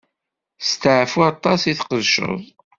[0.69, 2.39] Steɛfu aṭas i tqedceḍ.